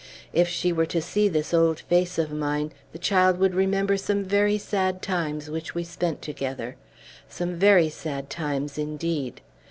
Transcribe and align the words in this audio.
If 0.33 0.47
she 0.47 0.73
were 0.73 0.87
to 0.87 0.99
see 0.99 1.27
this 1.27 1.53
old 1.53 1.81
face 1.81 2.17
of 2.17 2.31
mine, 2.31 2.71
the 2.91 2.97
child 2.97 3.37
would 3.37 3.53
remember 3.53 3.97
some 3.97 4.23
very 4.23 4.57
sad 4.57 5.03
times 5.03 5.47
which 5.47 5.75
we 5.75 5.83
have 5.83 5.91
spent 5.91 6.23
together. 6.23 6.75
Some 7.29 7.53
very 7.53 7.89
sad 7.89 8.27
times, 8.27 8.79
indeed! 8.79 9.41